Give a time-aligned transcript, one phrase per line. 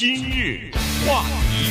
[0.00, 0.70] 今日
[1.06, 1.70] 话题，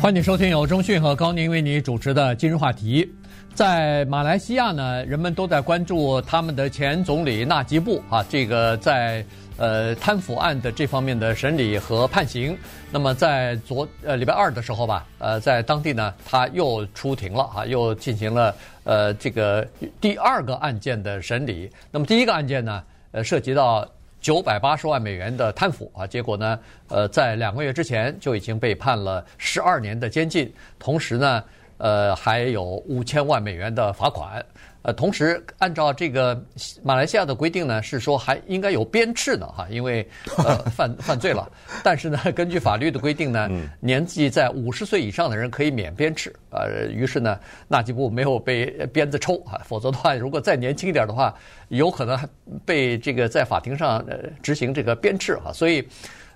[0.00, 3.06] 欢迎收听由中讯和高宁为你主持的今日话题。
[3.54, 9.22] 在马来西亚呢，人们都在关注他们的前总理纳吉布啊，这个在
[9.58, 12.56] 呃贪腐案的这方面的审理和判刑。
[12.90, 19.68] 那么在昨呃礼拜二的时候吧，呃，在当地呢，他又出庭了啊，又进行了呃这个
[20.00, 21.70] 第二个案件的审理。
[21.90, 23.86] 那么第一个案件呢，呃，涉及到
[24.22, 26.58] 九百八十万美元的贪腐啊，结果呢，
[26.88, 31.44] 呃，在两个月之前就已经被判了十二年的监禁，同时呢。
[31.78, 34.40] 呃，还有五千万美元的罚款。
[34.82, 36.40] 呃，同时按照这个
[36.82, 40.06] 马来西亚的规定呢，是说还应该有鞭笞呢，哈，因为
[40.38, 41.50] 呃犯犯罪了。
[41.84, 43.48] 但是呢，根据法律的规定呢，
[43.80, 46.32] 年纪在五十岁以上的人可以免鞭笞。
[46.50, 51.32] 呃，于是呢，纳吉布没有被鞭子抽啊，否则的话，如果再年轻一点的话，
[51.68, 52.28] 有可能还
[52.64, 55.52] 被这个在法庭上呃执行这个鞭笞啊。
[55.52, 55.86] 所以，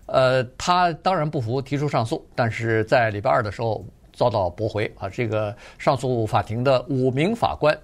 [0.06, 3.84] 呃，他当然不服，提出上诉，但是在礼拜二的时候。
[4.18, 5.10] 遭到驳回啊！
[5.10, 7.78] 这个上诉法庭的五名法官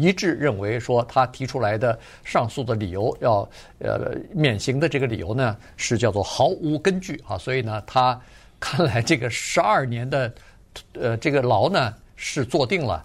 [0.00, 3.48] 一致认为说，他提出来的上诉的理由要
[3.78, 7.36] 呃免刑的这个理由呢，是叫做毫无根据啊！
[7.36, 8.18] 所以呢，他
[8.58, 10.32] 看来这个十二年的
[10.94, 13.04] 呃这个牢呢是坐定了，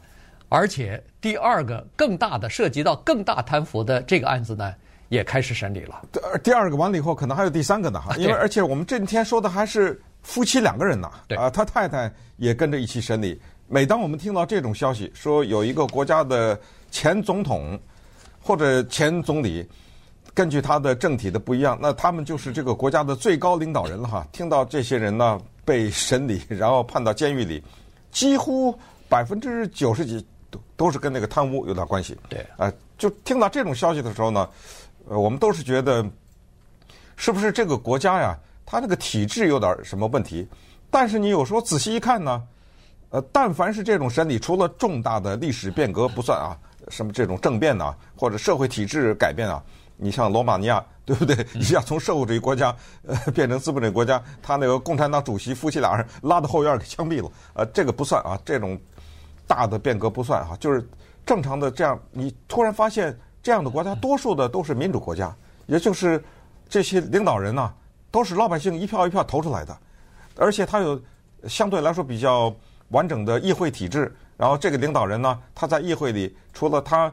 [0.50, 4.74] 而且第二个更大的涉及到更大贪腐的这个案子呢
[5.10, 6.02] 也开始审理了。
[6.44, 10.02] 第二个完了以后，可能还有第三个呢哈，因为而且我们这天说的还是。
[10.26, 11.08] 夫妻两个人呢，
[11.38, 13.40] 啊，他太太也跟着一起审理。
[13.68, 16.60] 每当我们听到这种消息，说有一个国家的
[16.96, 17.78] 前总统
[18.42, 19.68] 或者前总理，
[20.34, 24.26] 根据他的政体的不一样，那他们就是这个国家的最高领导人了哈。
[24.32, 27.62] 听到这些人呢被审理，然后判到监狱里，
[28.12, 28.74] 几乎
[29.10, 32.18] 百分之九十几都都是跟那个贪污有点关系。
[32.30, 34.50] 对，啊，就听到这种消息的时候呢，
[35.10, 36.06] 呃，我们都是觉得，
[37.18, 38.40] 是不是这个国家呀？
[38.66, 40.48] 他这个体制有点什么问题，
[40.90, 42.42] 但是你有时候仔细一看呢，
[43.10, 46.58] 呃，但凡是这种审理，除了重大的历史变革不算啊，
[46.90, 49.62] 什么这种政变呐，或者社会体制改变啊，
[49.98, 51.46] 你像罗马尼亚，对不对？
[51.54, 52.76] 一下从社会主义国家
[53.08, 58.80] 呃变成资本主义国家，他那个共产党主席夫妻俩人拉到后院给枪毙了，呃，这个不算啊，这种
[59.48, 60.88] 大的变革不算哈，就是
[61.26, 65.36] 正常的这样，你突然发现这样的国家多数的都是民主国家，
[65.68, 66.24] 也就是
[66.68, 67.74] 这些领导人呐。
[68.12, 69.78] 都是老百姓一票一票投出来的，
[70.38, 70.98] 而且他有
[71.50, 72.56] 相对来说比较
[72.92, 74.16] 完整的议会体制。
[74.38, 77.12] 然后这个领导人呢，他在议会里除了他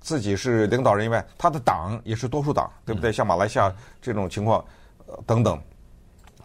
[0.00, 3.12] 自己是领导人以外，他的党也是多数党，对不对？
[3.12, 4.64] 像马来西亚这种情况，
[5.06, 5.60] 呃，等等。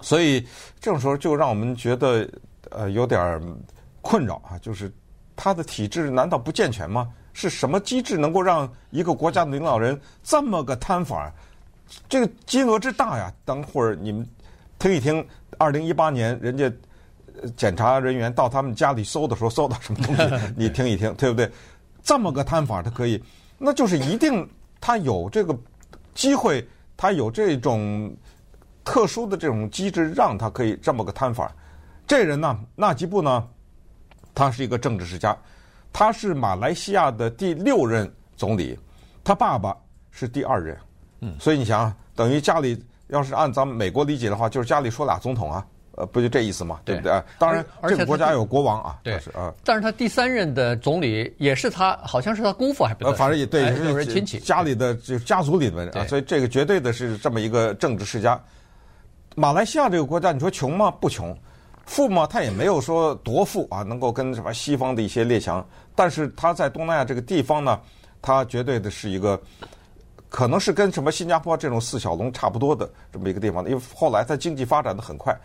[0.01, 0.41] 所以
[0.79, 2.27] 这种时候就让我们觉得
[2.71, 3.41] 呃有点
[4.01, 4.91] 困扰啊，就是
[5.35, 7.11] 他的体制难道不健全吗？
[7.33, 11.31] 是什么机制能够让一个国家的领导人这么个贪法？
[12.07, 13.33] 这个金额之大呀！
[13.45, 14.27] 等会儿你们
[14.77, 15.25] 听一听，
[15.57, 16.71] 二零一八年人家
[17.55, 20.23] 检查人员到他们家里搜的时候，搜到什么东西？
[20.57, 21.49] 你听一听，对不对？
[22.01, 23.21] 这么个贪法，他可以，
[23.57, 24.47] 那就是一定
[24.79, 25.55] 他有这个
[26.13, 28.15] 机会，他有这种
[28.83, 31.51] 特殊的这种机制，让他可以这么个贪法。
[32.07, 33.47] 这人呢，纳吉布呢，
[34.33, 35.37] 他是一个政治世家，
[35.93, 38.79] 他是马来西亚的第六任总理，
[39.23, 39.77] 他爸爸
[40.09, 40.77] 是第二任。
[41.21, 45.63] 嗯，所以你想，等于家里要是按咱们美国理解的话，就是家里说俩总统啊，
[45.99, 46.79] 呃，不就这意思嘛？
[46.85, 47.21] 对不对？
[47.37, 49.53] 当然，这个国家有国王啊，对，是啊。
[49.65, 53.05] 但是他第三任的总理也是他，好像是他姑父还不？
[53.05, 58.41] 呃，反正也对，也是亲戚，家里的就家族里的人啊，所以这个绝对的是这么一个政治世家。
[59.35, 60.89] 马来西亚这个国家，你说穷吗？
[60.89, 61.37] 不穷，
[61.85, 62.25] 富吗？
[62.25, 65.67] 他也没有说多富啊，能够跟什么西方的一些列强。
[65.95, 67.77] 但是他在东南亚这个地方呢，
[68.21, 69.37] 他绝对的是一个。
[70.31, 75.35] 可能是跟什么新加坡这种四小龙差不多的这么一个地方，因为后来他经济发展的很快。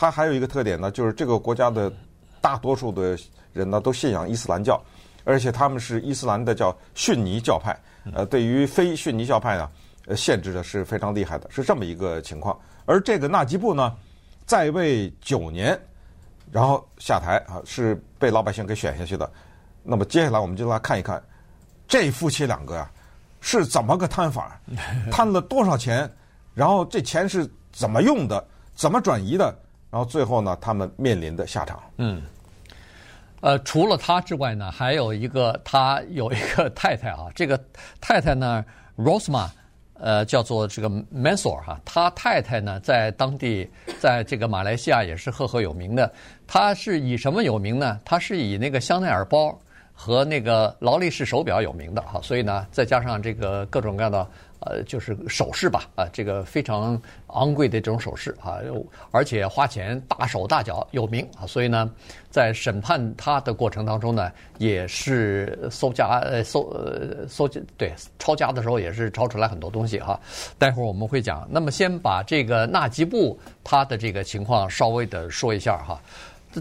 [0.00, 1.92] 它还有一个特点呢，就是这个国家的
[2.40, 3.18] 大多数的
[3.52, 4.82] 人呢都信仰伊斯兰教，
[5.24, 7.78] 而且他们是伊斯兰的叫逊尼教派。
[8.14, 9.70] 呃，对于非逊尼教派呢，
[10.06, 12.58] 呃，限制的是非常厉害的，是这么一个情况。
[12.86, 13.94] 而这个纳吉布呢，
[14.46, 15.78] 在位九年，
[16.50, 19.30] 然后下台啊，是被老百姓给选下去的。
[19.82, 21.22] 那么接下来我们就来看一看
[21.86, 22.90] 这夫妻两个呀。
[23.42, 24.58] 是怎么个贪法？
[25.12, 26.10] 贪了多少钱？
[26.54, 28.42] 然后这钱是怎么用的？
[28.74, 29.54] 怎么转移的？
[29.90, 31.80] 然后最后呢，他们面临的下场。
[31.96, 32.22] 嗯，
[33.40, 37.60] 呃，除了他之外呢，还有一个他有一个太太啊，这个
[38.00, 38.64] 太太呢
[38.96, 39.48] ，Rosma，
[39.94, 46.12] 呃，叫做这个 Mansor 哈，他太太呢，在当地，在这个马来西亚也是赫赫有名的。
[46.46, 48.00] 他是以什么有名呢？
[48.04, 49.58] 他是以那个香奈儿包。
[50.02, 54.26] 和那个劳力士手表有名的哈，所以呢，再加上这个各种各样的
[54.60, 58.56] 呃，就是首饰吧，啊，这个非常昂贵的这种首饰啊，
[59.10, 61.90] 而且花钱大手大脚有名啊，所以呢，
[62.30, 67.46] 在审判他的过程当中呢，也是搜家呃搜呃搜
[67.76, 70.18] 对抄家的时候也是抄出来很多东西哈，
[70.58, 71.46] 待会儿我们会讲。
[71.50, 76.00] 那么先把这个纳吉布他的这个情况稍微的说一下哈。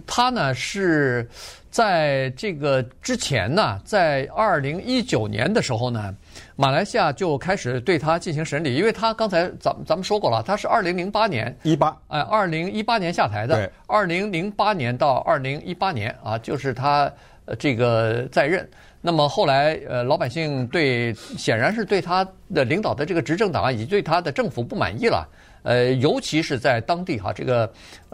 [0.06, 1.28] 他呢是
[1.70, 6.16] 在这个之前呢，在二零一九年的时候呢，
[6.56, 17.12] 马来西亚就开始对他进行审理，因为他刚才咱们咱们说过了，他是二零零八年一八哎，二零一八年下台的，对，二零零八年到二零一八年啊，就是他
[17.58, 18.68] 这个在任。
[19.02, 25.26] 那么后来呃，老百姓对显然是对他的领导的这个执政党以及对他的政府不满意了。
[25.64, 27.72] 呃，尤其是在当地哈，这个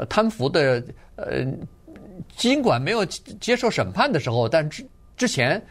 [0.10, 0.84] 贪腐的
[1.16, 1.46] 呃，
[2.36, 5.62] 尽管没有接受审判的时候，但之之前，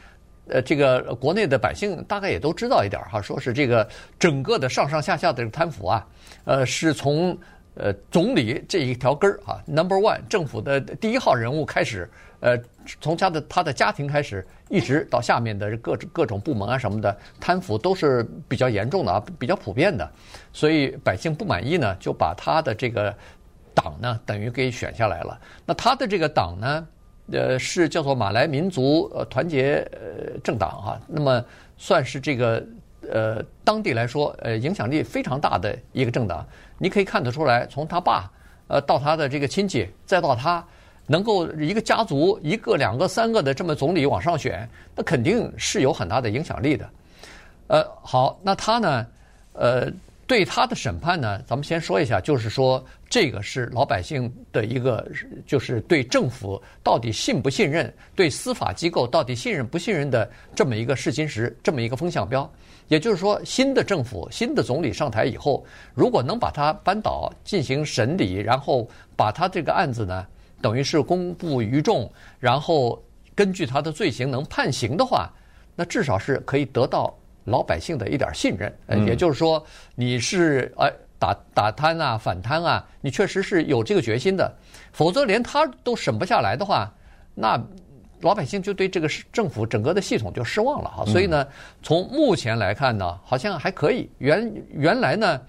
[0.48, 3.88] 呃，这个国内的百姓大概也都知道一点哈，说是这个
[4.18, 6.06] 整个的上上下下的贪腐啊，
[6.44, 7.36] 呃，是从
[7.74, 12.08] 呃总理这一条根儿啊，Number One 政府的第一号人物开始。
[12.40, 12.58] 呃，
[13.00, 20.06] 从他的他的家庭开始，一直到下面的各各种部门啊什么的，贪腐都是比较严重的啊，比较普遍的，
[20.52, 23.14] 所以百姓不满意呢，就把他的这个
[23.74, 25.40] 党呢，等于给选下来了。
[25.64, 26.86] 那他的这个党呢，
[27.32, 31.42] 呃，是叫做马来民族呃团结呃政党啊，那么
[31.78, 32.62] 算是这个
[33.10, 36.46] 呃当地来说呃影响力非常大的一个政党。
[36.78, 38.30] 你可以看得出来，从他爸
[38.68, 40.64] 呃到他的这个亲戚，再到他。
[41.06, 44.66] 能够一个家族一个两个三个的这么总理往上选，
[44.96, 46.88] 那肯定是有很大的影响力的。
[47.66, 49.06] 呃，好，那他呢？
[49.52, 49.92] 呃，
[50.26, 55.06] 对他的审判呢，咱们先说一下，就是说这个是老百姓的一个，
[55.46, 62.50] 就是对政府到底信不信任，对司法机构到底信任不信任的这么一个试金石，这么一个风向标。
[62.88, 65.64] 也就是说，新的政府、新的总理上台以后，
[65.94, 68.86] 如果能把他扳倒，进行审理，然后
[69.16, 70.26] 把他这个案子呢，
[70.60, 73.02] 等于是公布于众，然后
[73.34, 75.31] 根据他的罪行能判刑的话，
[75.75, 77.12] 那至少是可以得到
[77.44, 78.72] 老百姓的一点信任。
[78.86, 79.64] 嗯，也就是说，
[79.94, 84.52] 你是哎打打贪啊、反贪啊，你确实是有这个决心的。
[84.92, 86.92] 否则连他都审不下来的话，
[87.34, 87.60] 那
[88.24, 91.04] 老百姓就对这个政府整个的系统就失望了哈。
[91.06, 91.46] 所以呢，
[91.82, 94.10] 从目前来看呢，好像还可以。
[94.18, 95.40] 原原来呢。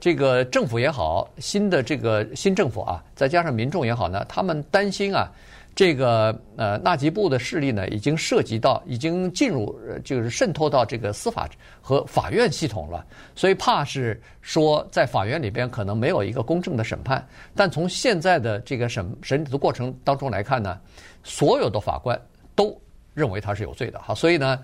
[0.00, 5.32] 这个政府也好，新的这个新政府啊，再加上民众也好呢，他们担心啊，
[5.74, 11.48] 这个呃纳吉布的势力呢，已经涉及到，已经进入，就是渗透到这个司法
[11.80, 13.04] 和法院系统了，
[13.34, 17.26] 所以怕是说在法院里边可能没有一个公正的审判。
[17.54, 20.78] 但从现在的这个审审理的过程当中来看呢，
[21.22, 22.20] 所有的法官
[22.54, 22.80] 都
[23.12, 24.62] 认为他是有罪的哈，所以呢，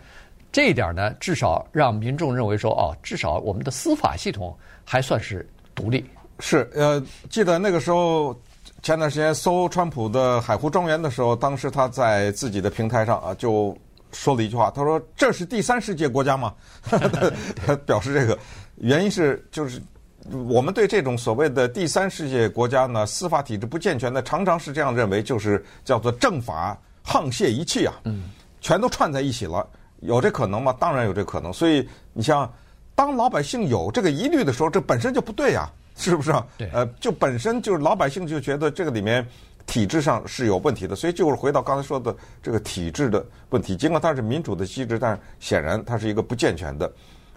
[0.52, 4.56] 这一点呢，至少让民众认为说，哦，至少我们的司法系统。
[4.82, 6.04] 还算是独立，
[6.40, 8.36] 是呃，记得那个时候，
[8.82, 13.76] 前段时间搜川普的海湖庄园的时候，当时他在自己的平台上啊，就
[14.12, 16.54] 说了一句话，他说：“这是第三世界国家吗？”
[17.66, 18.38] 他表示这个
[18.76, 19.80] 原因是就是
[20.48, 28.24] 我们对这种所谓的第三世界国家呢，司法体制不健全的，常常是这样认为，就是叫做政法沆瀣一气啊，嗯，
[28.60, 29.66] 全都串在一起了，
[30.00, 30.74] 有这可能吗？
[30.80, 32.50] 当然有这可能，所以你像。
[32.92, 35.66] 当老百姓有这个疑虑的时候，这本身就不对呀，
[36.00, 36.46] 是不是啊？
[36.56, 36.68] 对。
[36.72, 39.26] 呃，就本身就是老百姓就觉得这个里面
[39.66, 43.76] 体制上是有问题的，所以就是回到刚才说的这个体制的问题。
[43.76, 46.90] 尽管它是民主的机制，但显然它是一个不健全的。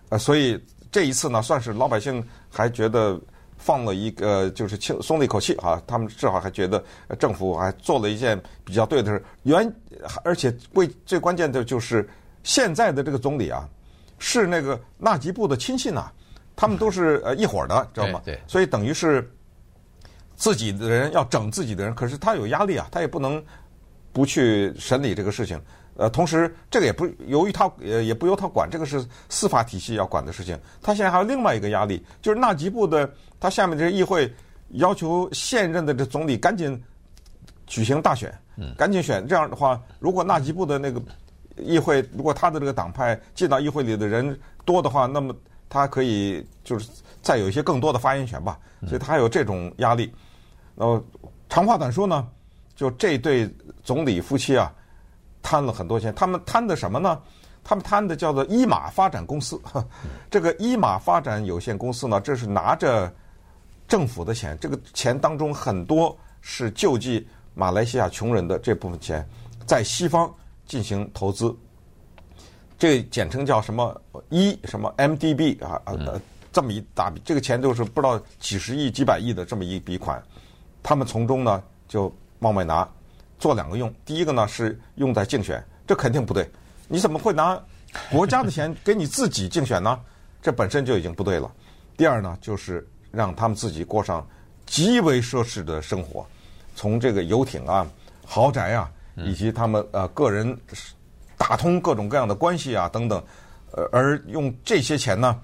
[0.10, 0.58] 呃，所以
[0.92, 3.20] 这一次呢，算是老百姓还觉得
[3.58, 5.82] 放了一个就是轻松了一口气啊。
[5.86, 6.84] 他们至少还觉得
[7.20, 9.24] 政府还做了一件比较对的事。
[9.44, 9.72] 原
[10.24, 12.10] 而且最最关键的就是
[12.44, 13.68] 现在的这个总理啊。
[14.20, 16.10] 是那个纳吉布的亲信呐，
[16.56, 18.22] 他们都是呃一伙的，知道吗？
[18.24, 19.30] 对，所以等于是
[20.36, 23.44] 自己的人要整自己的人，可是他有压力啊，他也不能
[24.12, 25.60] 不去审理这个事情。
[25.96, 30.60] 呃，同时这个也不由于他呃也不由他管，这个是司法体系要管的事情。
[30.82, 34.34] 他现在还有另外一个压力，就是纳吉布的他下面这个议会
[34.70, 36.82] 要求现任的这总理赶紧
[37.68, 38.34] 举行大选，
[38.78, 39.28] 赶紧选。
[39.28, 41.02] 这样的话，如果纳吉布的那个。
[41.58, 45.32] 议会如果他的这个党派进到议会里的人多的话，那么
[45.74, 46.88] 他可以就是
[47.20, 50.14] 再有一些更多的发言权吧，所以他还有这种压力。
[50.76, 51.04] 呃，
[51.50, 52.28] 长话短说呢，
[52.76, 53.52] 就这对
[53.84, 54.72] 总理夫妻啊，
[55.42, 56.14] 贪了很多钱。
[56.14, 57.20] 他们贪的什么呢？
[57.64, 59.60] 他们贪的叫做伊马发展公司。
[60.30, 63.12] 这个伊马发展有限公司呢，这是拿着
[63.88, 69.28] 政府的钱，这个钱当中很多是救济马来西亚穷人的这部分钱，
[69.66, 70.32] 在西方。
[70.66, 71.54] 进行投资，
[72.84, 74.02] 这个简称叫什么？
[74.28, 75.96] 一什么？MDB 啊啊，
[76.52, 80.22] 这么一大笔，这个钱就是不知道几十亿、几百亿的这么一笔款，
[80.84, 82.86] 他们从中呢就往外拿，
[83.40, 83.90] 做两个用。
[84.04, 86.46] 第一个呢是用在竞选，这肯定不对，
[86.90, 87.58] 你怎么会拿
[88.12, 89.98] 国家的钱给你自己竞选呢？
[90.42, 91.50] 这本身就已经不对了。
[91.96, 94.28] 第二呢，就是让他们自己过上
[94.66, 96.28] 极为奢侈的生活，
[96.76, 97.88] 从这个游艇啊、
[98.26, 100.54] 豪宅啊，以及他们呃个人
[101.46, 103.22] 打通各种各样的关系啊等等，
[103.72, 105.38] 呃，而用这些钱呢，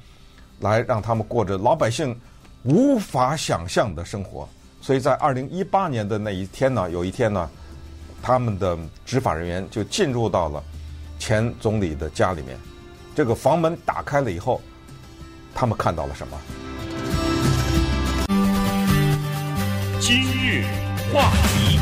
[0.62, 2.18] 来让他们过着老百姓
[2.63, 4.48] 无法想象的生活。
[4.79, 7.50] 所以在二零一八年的那一天呢，有一天呢，
[8.22, 10.63] 他们的执法人员就进入到了
[11.20, 12.58] 前总理的家里面，
[13.13, 14.62] 这个房门打开了以后。
[15.53, 16.38] 他们看到了什么？
[20.00, 20.63] 今日
[21.12, 21.77] 话题，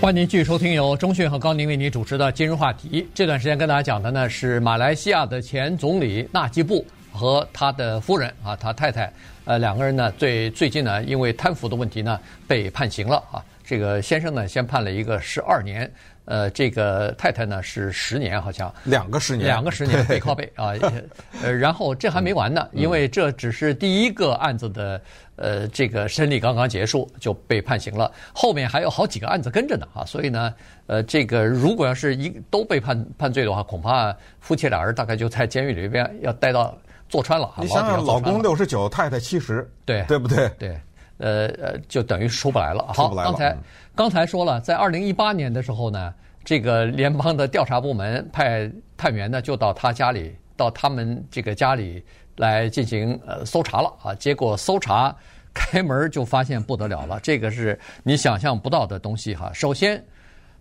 [0.00, 3.02] 欢迎您继续收听由中讯和高宁为您主持的《今日话题》。
[3.12, 9.12] 这段时间跟大家讲的呢是马来西亚的前总理纳吉布和他的夫人啊，他太太，
[9.44, 13.44] 呃，两个人呢最最近呢因为贪腐的问题呢被判刑了啊。
[13.62, 15.88] 这个先生呢先判了一个十二年。
[16.26, 20.72] 呃，这个太太呢是十年，好像两个十年，两个十年背靠背啊。
[21.42, 25.00] 呃，然后这还没完呢，因为这只是第一个案子的
[25.36, 30.04] 呃这个审理刚刚结束就被判刑了，后面还有好几个案子跟着呢啊。
[30.04, 30.54] 所以呢，
[30.86, 36.76] 呃，这个如果要是一都被判判罪的话，恐怕夫妻俩人大概就在监狱里边要待到
[37.08, 37.52] 坐穿了。
[37.58, 40.48] 你想想，老公六十九，太太七十，对对不对？
[40.58, 40.80] 对。
[41.20, 42.92] 呃呃，就等于出不来了。
[42.94, 43.56] 好，刚才
[43.94, 46.12] 刚才说了，在二零一八年的时候呢，
[46.44, 52.02] 这个联邦的调查部门派探员呢，就到他家里，到他们这个家里
[52.36, 54.14] 来进行呃搜查了啊。
[54.14, 55.14] 结果搜查
[55.52, 59.50] 开门就发现不得了了，这个是你想象不到的东西哈。
[59.52, 60.02] 首先，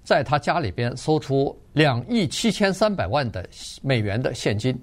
[0.04, 3.48] 在他家里边搜出两亿七千三百万的
[3.82, 4.78] 美元的现金，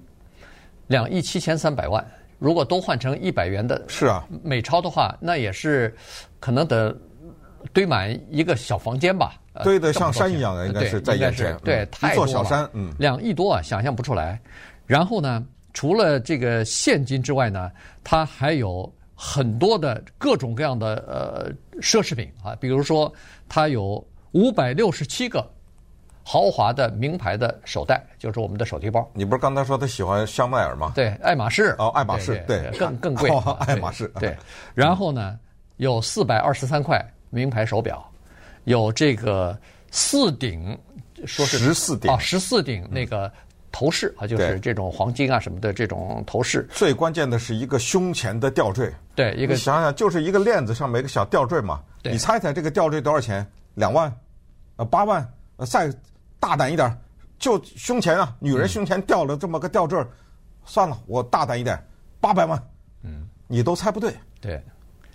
[0.87, 2.03] 两亿七千三百万。
[2.39, 5.95] 如果都换成一百元的是啊美钞的话，那也是
[6.39, 6.95] 可能得
[7.73, 14.39] 堆满一个小房间吧，堆得像山一样的，应该是在眼前，对，太多了，一座小山，嗯，两亿多啊，想象不出来。
[14.85, 17.71] 然后呢，除了这个现金之外呢，
[18.03, 23.11] 它还有很多的各种各样的呃奢侈品啊，比如说
[23.49, 25.45] 它有五百六十七个。
[26.29, 29.09] 豪华的名牌的手袋，就是我们的手提包。
[29.13, 30.91] 你不是刚才说他喜欢香奈儿吗？
[30.93, 31.73] 对，爱马仕。
[31.79, 33.29] 哦，爱马仕，对，更更贵。
[33.65, 34.35] 爱马仕，对。
[34.75, 35.39] 然后呢，
[35.77, 38.05] 有四百二十三块名牌手表，
[38.65, 39.57] 有这个
[39.89, 40.77] 四顶，
[41.25, 43.31] 说是十四顶啊，十四顶那个
[43.71, 46.67] 头饰啊，就是这种黄金啊什么的这种头饰。
[46.73, 48.93] 最关键的是一个胸前的吊坠。
[49.15, 51.81] 对，一个你想想，就是一个链子上面一个小吊坠嘛。
[52.03, 52.11] 对。
[52.11, 53.49] 你猜猜这个吊坠多少钱？
[53.75, 54.13] 两万？
[54.75, 55.25] 呃，八万？
[55.55, 55.89] 呃，再。
[56.39, 56.95] 大胆一点，
[57.39, 60.07] 就胸前啊，女人胸前吊了这么个吊坠，嗯、
[60.65, 61.77] 算了，我大胆一点，
[62.19, 62.61] 八百万，
[63.03, 64.61] 嗯，你都猜不对，对，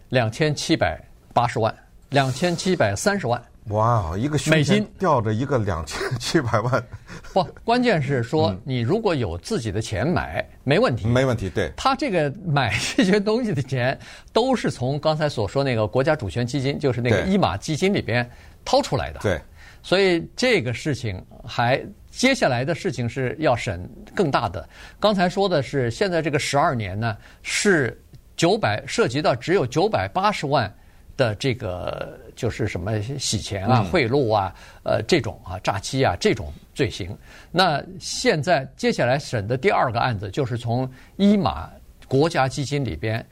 [0.08, 1.00] 两千七百
[1.32, 1.74] 八十万，
[2.10, 6.84] 两千七百三十万，哇，一个胸前吊着一个两千七百万，
[7.32, 13.98] 不，关键是说你如果有自己的钱买，嗯、没问题，没问题，对，他这个买这些东西的钱
[14.32, 18.28] 都是从刚才所说那个国家主权基金，就是那个伊马基金里边
[18.64, 19.40] 掏出来的，对。
[19.82, 24.68] 所以这个事情还接下来的事情是要审更大的。
[25.00, 28.00] 刚才说的是现在这个十二年呢，是
[28.36, 30.72] 九百涉及到只有九百八十万
[31.16, 37.16] 的这个就是什么洗钱啊、贿赂啊、呃这种啊诈欺啊这种罪行。
[37.50, 41.68] 那现在接下来审的第二个案子就是从伊马
[42.06, 43.24] 国家基金里边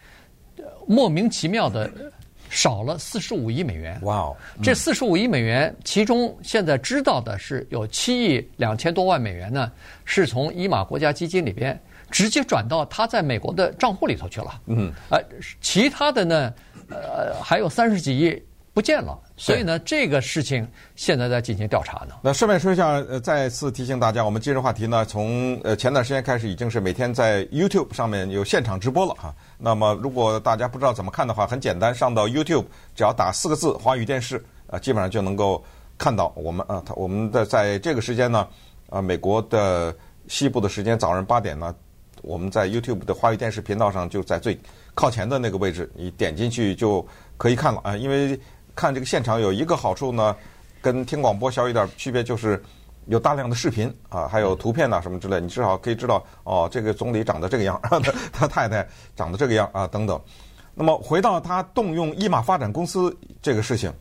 [0.86, 1.88] 莫名其妙的。
[2.50, 3.98] 少了四十五亿美元。
[4.02, 4.36] 哇哦！
[4.60, 9.70] 这四十五亿美元，其中现在知道的是有七亿两千多万美元呢，
[10.04, 11.80] 是从伊玛国家基金里边
[12.10, 14.60] 直接转到他在美国的账户里头去了。
[14.66, 14.92] 嗯。
[15.08, 15.18] 呃，
[15.60, 16.52] 其他的呢，
[16.90, 18.42] 呃，还有三十几亿
[18.80, 19.18] 不见了。
[19.36, 22.14] 所以呢，这个事情现在在进行调查呢。
[22.22, 29.34] 那顺便说一下，呃，再次提醒大家，我们今日话题呢，从呃前段时间开始，已经是每天在 YouTube 上面有现场直播了哈。
[29.58, 32.64] 那么，如果大家不知道怎么看的话，很简单，上到 YouTube，
[32.96, 35.62] 只要打四个字“华语电视”，啊，基本上就能够
[35.98, 38.48] 看到我们啊，我们的在这个时间呢，
[38.88, 39.94] 啊，美国的
[40.26, 41.74] 西部的时间早上八点呢，
[42.22, 44.58] 我们在 YouTube 的华语电视频道上就在最
[44.94, 47.06] 靠前的那个位置，你点进去就
[47.36, 48.38] 可以看了啊，因为。
[48.74, 50.34] 看这个现场有一个好处呢，
[50.80, 52.62] 跟听广播小一点区别，就是
[53.06, 58.00] 有大量的视频啊，还有图片呐什么之类，你至少可以知道哦，这个总理长得这个样，他
[58.32, 58.86] 他太太
[59.16, 60.20] 长得这个样啊等等。
[60.74, 63.92] 那么回到他动用伊马发展公司这个事情，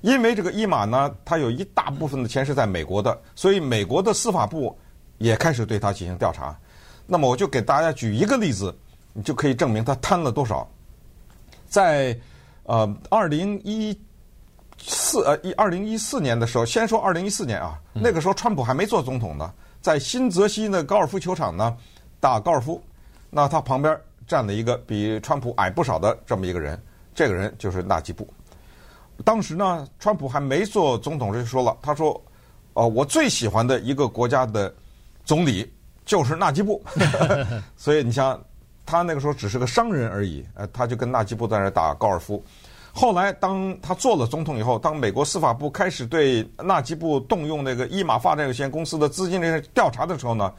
[0.00, 4.76] 因为这个伊马呢，它有一大部分的钱是在美国的，所以美国的司法部
[5.18, 6.56] 也开始对他进行调查。
[7.06, 8.74] 那么我就给大家举一个例子，
[9.12, 10.66] 你就可以证明他贪了多少。
[11.68, 12.16] 在
[12.64, 13.98] 呃二零一
[14.84, 21.76] 四呃一二零一四年的时候，先说二零一四年啊，那个时候川普还没做总统呢，在新泽西的高尔夫球场呢
[22.18, 22.82] 打高尔夫，
[23.30, 23.96] 那他旁边
[24.26, 26.80] 站了一个比川普矮不少的这么一个人，
[27.14, 28.28] 这个人就是纳吉布。
[29.24, 32.20] 当时呢，川普还没做总统，就说了，他说
[32.74, 34.72] ：“哦，我最喜欢的一个国家的
[35.24, 35.70] 总理
[36.04, 36.82] 就是纳吉布。
[37.76, 38.42] ”所以你想，
[38.84, 42.42] 他那个时候只是个商人而已，呃，他就跟纳吉布在那打高尔夫。
[42.92, 50.52] 后来，当他做了总统以后，当美国司法部开始对纳吉布动用那个伊玛发展有限公司的资金这些调查的时候呢，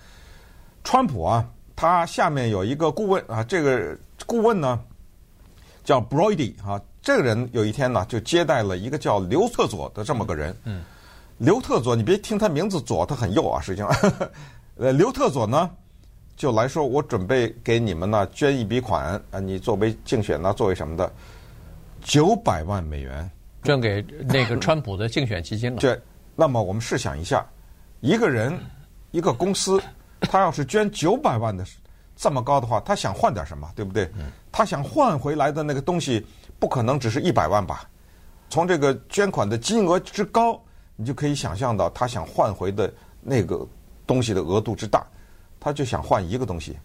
[0.83, 4.79] 川普啊，他下面有一个顾问啊，这个顾问呢
[5.83, 6.81] 叫 Brody 啊。
[7.05, 10.55] 这个人有一天呢，就接待了一个叫刘特佐的这么个人。
[10.63, 10.81] 嗯，
[11.37, 13.93] 刘特佐，你别听他名字左，他很右啊，实际上，
[14.79, 15.69] 呃，刘特佐呢，
[16.37, 21.11] 就来说，我准备给你们呢捐一笔款啊，你作为竞选呢，作为什么的，
[22.03, 23.29] 九百万美元，
[23.63, 25.79] 捐给那个川普的竞选基金了。
[25.79, 25.99] 对，
[26.35, 27.45] 那么我们试想一下，
[28.01, 28.57] 一个人，
[29.11, 29.81] 一个公司，
[30.21, 31.65] 他要是捐九百万的
[32.15, 34.09] 这么高的话，他想换点什么，对不对？
[34.51, 36.25] 他想换回来的那个东西。
[36.59, 37.89] 不可能只是一百万吧？
[38.49, 40.57] 从这个捐款的金额之高，
[40.95, 43.67] 你就可以想象到他想换回的那个
[44.07, 45.05] 东西的额度之大。
[45.59, 46.77] 他就想换一个东西，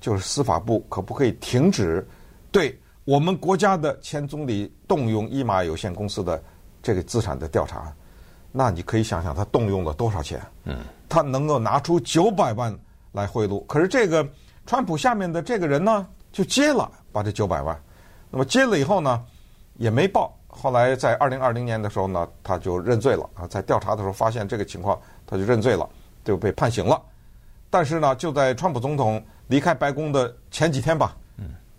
[0.00, 2.06] 就是司法部可不可以停止
[2.52, 6.42] 对我们国家的前总理动用伊玛有限公司的
[6.82, 7.92] 这个资产的调查？
[8.50, 10.40] 那你可以想想他动用了多少钱？
[10.64, 12.74] 嗯，他能够拿出九百万
[13.12, 13.64] 来贿赂。
[13.66, 14.26] 可是这个
[14.64, 17.78] 川普下面的这个人呢，就接了把这九百万。
[18.30, 19.22] 那么接了以后呢，
[19.76, 20.34] 也没报。
[20.46, 23.46] 后来在二零二零年的时候呢，他就认罪了啊。
[23.48, 25.86] 在调查的时候发现这个情况，他就认罪了，
[26.24, 27.02] 就被判刑了。
[27.68, 31.16] 但是呢，就在川普总统离开白宫的前几天吧，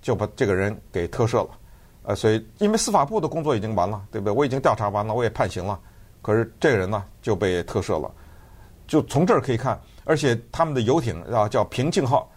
[0.06, 1.50] 就把这个人给特赦了。
[2.04, 4.32] 呃，所以因为司法部的工作已经完了，对不对？
[4.32, 5.80] 我已经调查完了，我也判刑了。
[6.22, 8.12] 可是这个人呢就被特赦了。
[8.86, 12.30] 就从这儿可以看，而且他们的游艇啊叫平静号，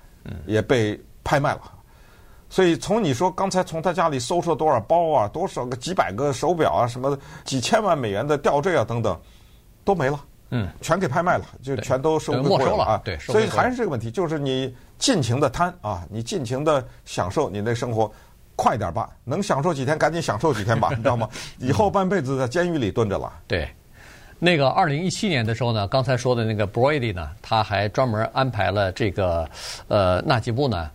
[0.47, 1.61] 也被拍卖了。
[2.49, 9.21] 所以从你说刚才从他家里搜出了多少包啊，多少个几百个手表啊，什么几千万美元的吊坠啊等等，
[9.85, 10.19] 都没了，
[10.51, 13.01] 嗯，全给拍卖了，就全都收没收了啊。
[13.05, 18.11] 对，所以还是这个问题，就是你尽情的贪啊，你尽情的享受你那生活，
[18.57, 21.29] 快点吧，能享受几天赶紧享受几天吧，你知道吗？
[21.59, 23.33] 以后半辈子在监狱里蹲着了。
[23.47, 23.69] 对，
[24.39, 29.49] 那个二零一七年的时候呢，刚才说的那个 Brody 呢，他还专门安排了这个
[29.89, 30.91] 呃纳吉布呢。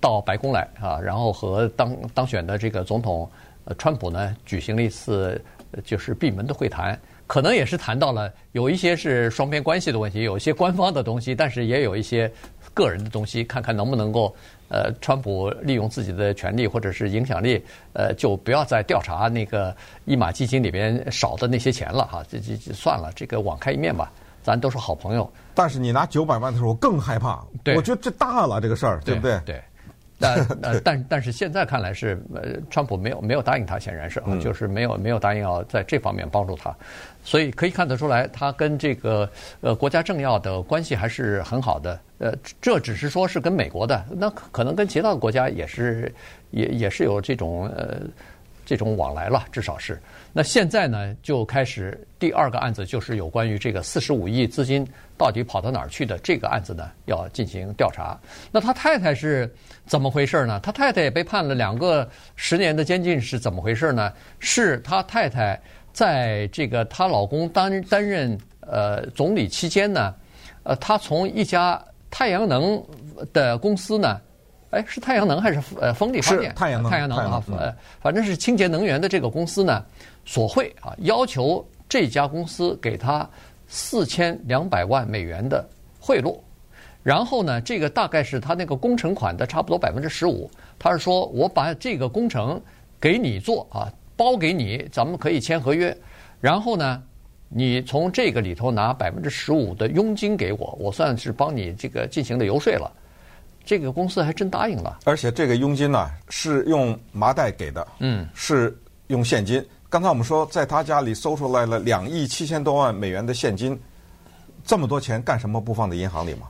[0.00, 3.28] 到白宫来啊，然后和当当选的这个总统
[3.64, 5.40] 呃川普呢举行了一次
[5.84, 6.98] 就是闭门的会谈，
[7.30, 12.28] 可能也是谈到了有一些是双边关系的问题，有一些官方的东西，但是也有一些
[12.74, 14.34] 个人的东西，看看能不能够
[14.68, 19.72] 呃川普利用自己的权利或者是影响力，呃就不要再调查那个
[20.06, 24.10] 一马基金里边少的那些钱了哈，这这这算了，这个网开一面吧。
[24.42, 27.44] 咱都是好朋友，但是你拿九百万的时候，我更害怕。
[27.62, 29.38] 对，我觉得这大了，这个事儿，对不对？
[29.44, 29.62] 对。
[30.20, 36.72] 但呃，但但是现在看来是，呃，川普没有没有答应他，显然是啊，嗯、就是没有没有答应要在这方面帮助他，
[37.24, 39.28] 所以可以看得出来，他跟这个
[39.62, 41.98] 呃国家政要的关系还是很好的。
[42.18, 46.14] 呃，这只是说是跟美国的，那可能跟其他的国家也是
[46.50, 48.00] 也也是有这种呃。
[48.70, 50.00] 这种往来了，至少是。
[50.32, 54.86] 那现在呢，就开始第二个案子，就是有关于这个四十五亿资金
[55.18, 58.16] 到底跑到哪儿去的这个案子呢，要进行调查。
[58.52, 59.52] 那他太太是
[59.86, 60.60] 怎么回事呢？
[60.62, 64.12] 他太太也被判了两个十年的监禁，是怎么回事呢？
[64.38, 65.60] 是他太太
[65.92, 70.14] 在这个她老公担担任呃总理期间呢，
[70.62, 72.80] 呃，她从一家太阳能
[73.32, 74.20] 的公司呢。
[74.70, 76.54] 哎，是太阳能还是呃风力发电？
[76.54, 79.84] 太阳能，太阳能啊，呃，反正是清洁能源的这个公司呢，
[80.24, 83.28] 索贿啊，要求这家公司给他
[83.66, 86.38] 四千两百万美元的贿赂，
[87.02, 90.48] 然后呢，这个大概是他那个工程款的差不多百分之十五。
[90.78, 92.60] 他是说我把这个工程
[93.00, 95.96] 给你做啊，包给你，咱们可以签合约，
[96.40, 97.02] 然后呢，
[97.48, 102.92] 你从这个里头拿百分之十五的佣金给我，我算是帮你这个进行了游说了。
[103.70, 109.64] 这个公司还真答应了，而且这个佣金呢是用麻袋给的，嗯，是用现金。
[109.88, 113.80] 刚才我们说，在他家里搜出来了两亿七千多万美元的现金，
[114.64, 116.48] 这么多钱干什么不放在银行里吗？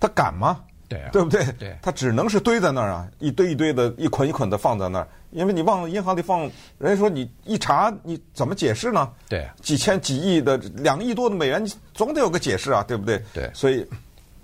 [0.00, 0.58] 他敢吗？
[0.88, 1.44] 对啊对不对？
[1.58, 9.10] 对他只能是堆在那儿啊，一堆一堆的，一捆一捆的放在那儿，因为你往银行里放，人家说你一查，你怎么解释呢？
[9.28, 13.22] 对几千几亿的两亿多的美元，你总得有个解释啊，对不对？
[13.34, 13.86] 对所以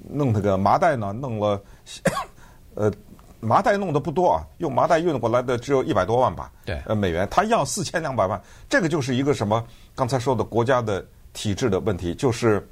[0.09, 1.61] 弄那个麻袋呢，弄了，
[2.75, 2.91] 呃，
[3.41, 9.65] 麻袋弄的不多啊，用麻袋运过来的只有一百多万吧，对呃，美元，他要四千两百万，这个就是一个什么？
[9.95, 12.67] 刚才说的国家的体制的问题，就是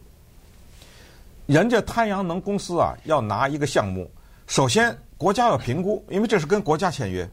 [1.47, 4.11] 人家太阳能公司啊，要拿一个项目，
[4.47, 7.29] 首先国家要评估，因为这是跟国家签约，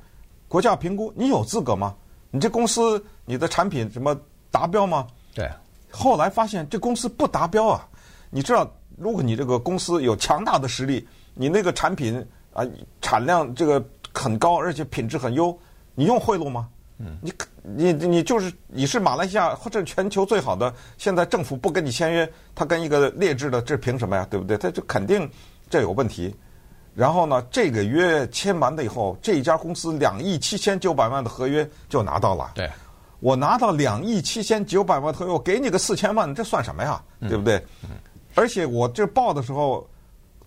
[0.48, 1.96] 国家要评估你有资格吗？
[2.32, 4.18] 你这公司你的产品什么
[4.52, 5.08] 达标吗？
[5.34, 5.50] 对，
[5.92, 7.88] 后来发现这公司不达标啊！
[8.30, 12.66] 你知道，如果你这个公司有强大的实力，你那个产品啊
[13.02, 15.58] 产量这个很高，而且品质很优，
[15.94, 16.70] 你用贿赂吗？
[16.98, 24.26] 嗯，你你你就是你是马来西亚或者全球最好的，现在政府不跟你签约，他跟一个劣质的，这凭什么呀？
[24.30, 24.58] 对不对？
[24.58, 25.30] 他就肯定
[25.70, 26.34] 这有问题。
[26.94, 32.52] 然后呢，这个约签完了以后，这一家公司两亿七千九百万的合约就拿到了。
[32.56, 32.70] 对。
[33.20, 37.02] 我拿到两亿七千九百万合约，我给你个四千万，这算什么呀？
[37.22, 37.58] 对不对？
[37.84, 37.90] 嗯、
[38.36, 39.90] 而且我这报的时候，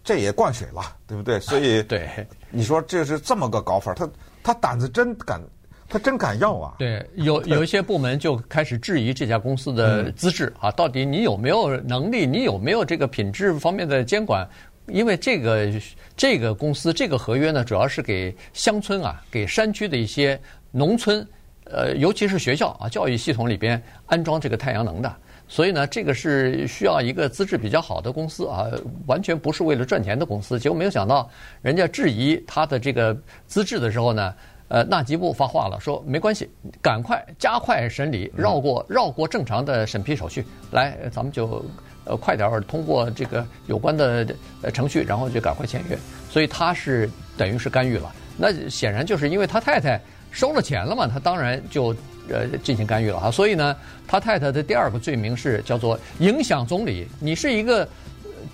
[0.04, 1.40] 这也灌水了，对不对？
[1.40, 2.08] 所以，对，
[2.50, 4.08] 你说这是这么个搞法，他
[4.42, 5.40] 他胆子真敢，
[5.88, 6.74] 他真敢要啊！
[6.78, 14.48] 对，有 有一些部门就开始质疑这家公司的资质啊，到底你有没有能力，你有没有这个品质方面的监管？
[14.86, 15.70] 因为这个
[16.16, 21.26] 这个公司这个合约呢，主要是给乡村啊，给山区的一些农村。
[21.70, 25.16] 呃，尤其是学校啊，教育系统里边安装这个太阳能的，
[25.48, 28.66] 所以呢，这个是需要一个资质比较好的公司啊，
[29.06, 30.58] 完全不是为了赚钱的公司。
[30.58, 31.28] 结果没有想到，
[31.62, 34.34] 人家质疑他的这个资质的时候呢，
[34.68, 36.48] 呃，纳吉布发话了，说没关系，
[36.82, 41.64] 赶快加快审理，绕过绕过正常的审批手续，来，咱们就
[42.04, 44.26] 呃快点儿通过这个有关的
[44.72, 45.98] 程序，然后就赶快签约。
[46.28, 48.14] 所以他是等于是干预了。
[48.36, 50.00] 那显然就是因为他太太。
[50.30, 51.06] 收了钱了嘛？
[51.06, 51.96] 他当然就
[52.30, 53.30] 呃进行干预了哈。
[53.30, 57.06] 所以呢，他太太的第二个罪名是叫做影响总理。
[57.20, 57.88] 你是一个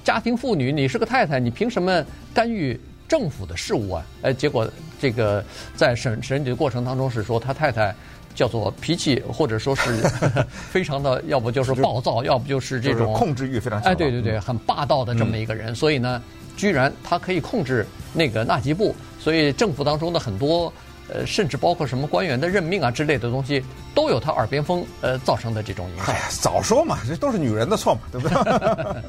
[0.02, 4.02] 家庭妇女，你是个太太，你凭什么干预政府的事务啊？
[4.22, 4.68] 呃，结果
[5.00, 5.44] 这个
[5.76, 7.94] 在审审理的过程当中是说他太太
[8.34, 10.02] 叫做脾气或者说是
[10.70, 13.92] 非常的，要不就是暴躁，要不就是这种控制欲非常强。
[13.92, 15.74] 哎，对对对，很霸道的这么一个人。
[15.74, 16.22] 所以呢，
[16.56, 20.72] 居然他可以控制那个纳吉布，所以政府当中的很多。
[21.08, 23.62] 呃，甚至包括什么官员的任命啊之类的东西，
[23.94, 26.06] 都有他耳边风呃造成的这种影响。
[26.06, 28.34] 哎呀，早说嘛，这都是女人的错嘛，对不对？